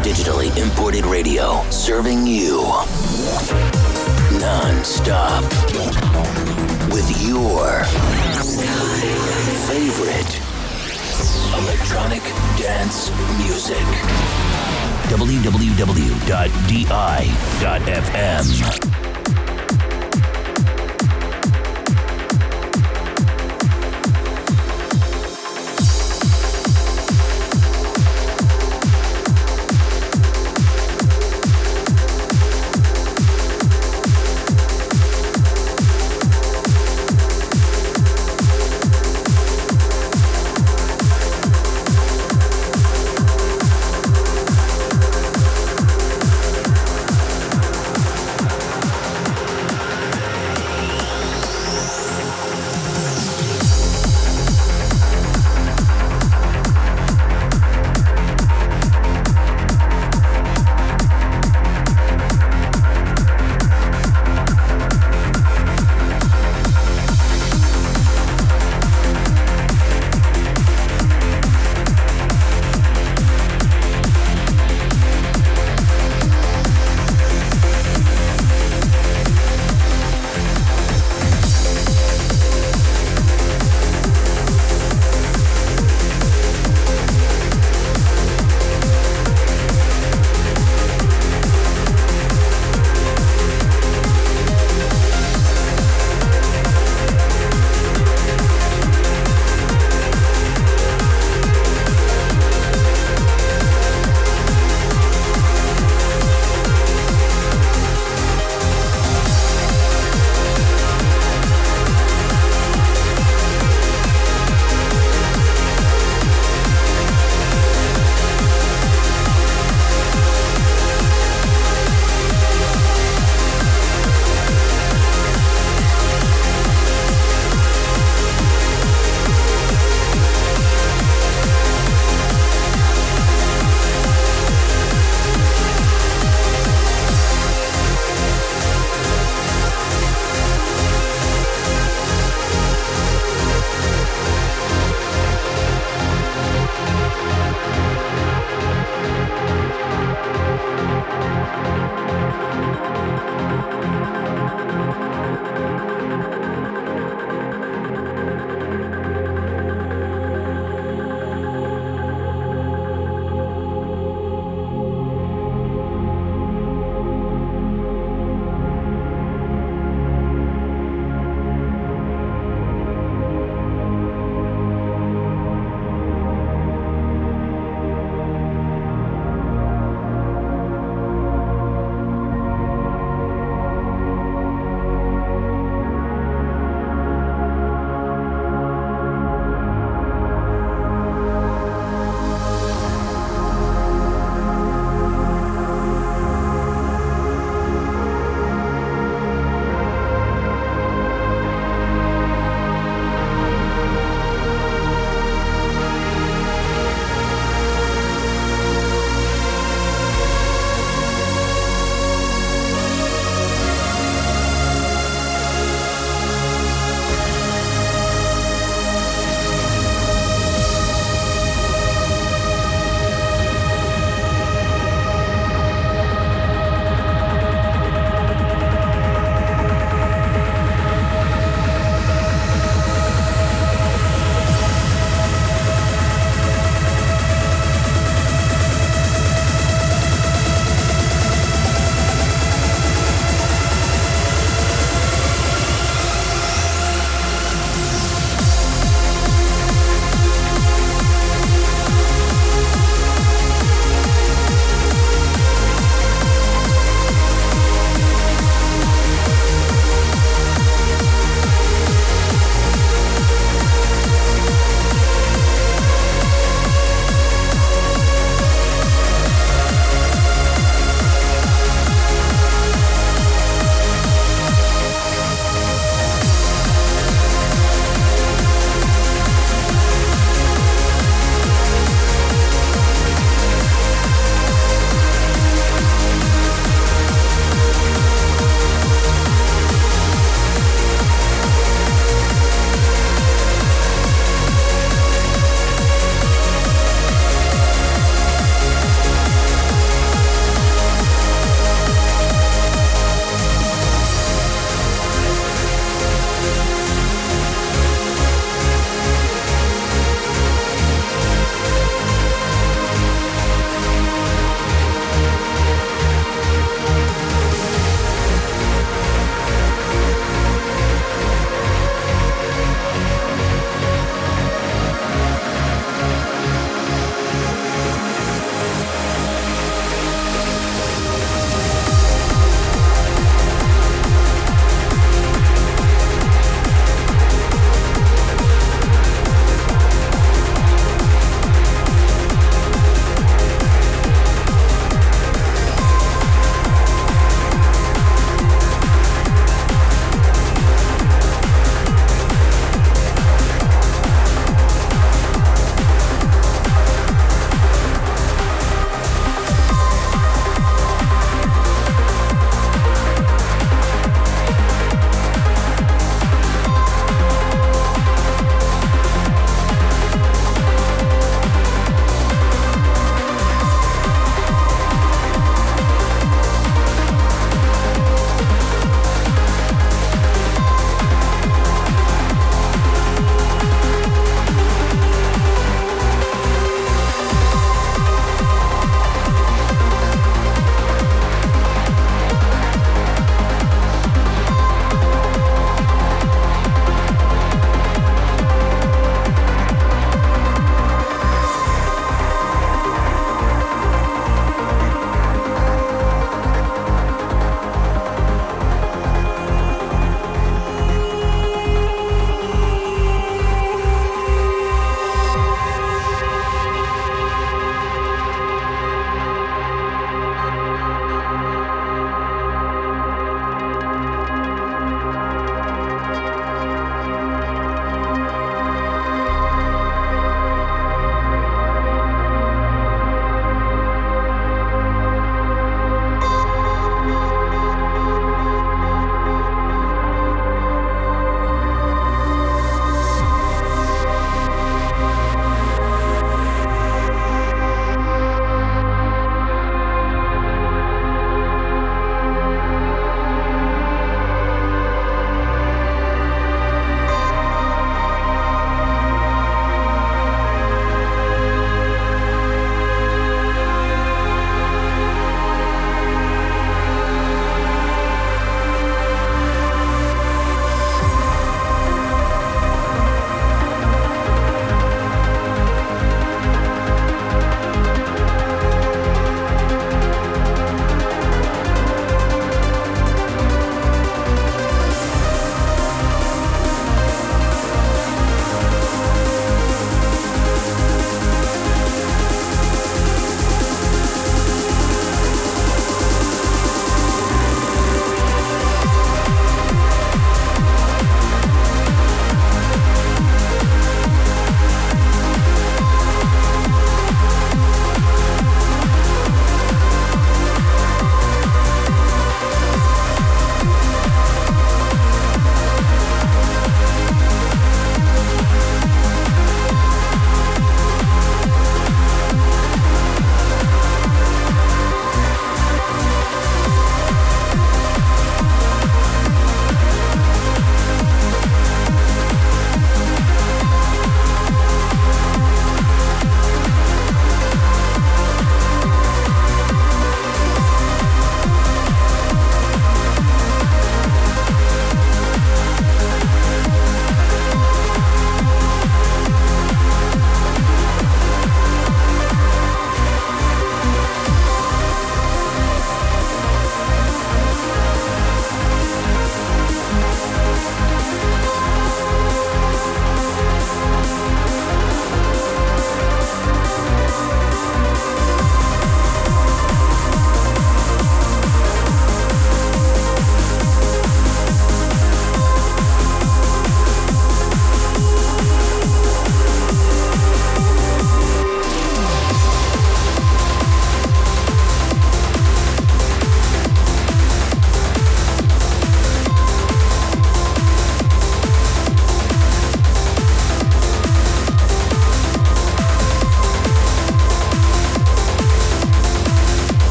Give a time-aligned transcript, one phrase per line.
[0.00, 2.62] digitally imported radio, serving you
[4.38, 5.42] non-stop
[6.92, 7.84] with your
[9.66, 10.40] favorite
[11.54, 12.22] electronic
[12.58, 13.86] dance music.
[15.08, 16.26] www.di.fm.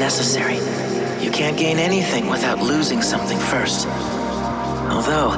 [0.00, 0.56] necessary.
[1.22, 3.86] You can't gain anything without losing something first.
[4.88, 5.30] Although,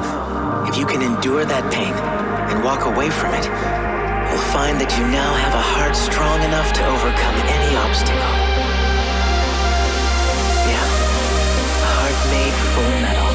[0.69, 1.93] if you can endure that pain
[2.49, 6.71] and walk away from it, you'll find that you now have a heart strong enough
[6.79, 8.33] to overcome any obstacle.
[10.71, 10.87] Yeah,
[11.83, 13.32] a heart made full metal.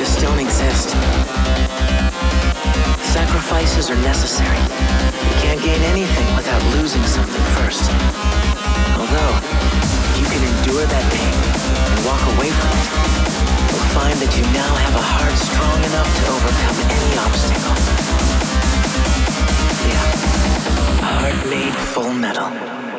[0.00, 0.88] Just don't exist.
[3.12, 4.56] Sacrifices are necessary.
[5.28, 7.84] You can't gain anything without losing something first.
[8.96, 9.34] Although,
[10.08, 11.36] if you can endure that pain
[11.92, 12.88] and walk away from it,
[13.68, 17.76] you'll find that you now have a heart strong enough to overcome any obstacle.
[19.84, 20.06] Yeah,
[20.96, 22.89] a heart made full metal.